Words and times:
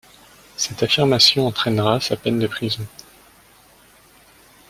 Cette 0.57 0.81
affirmation 0.81 1.45
entraînera 1.45 1.99
sa 1.99 2.17
peine 2.17 2.39
de 2.39 2.47
prison. 2.47 2.87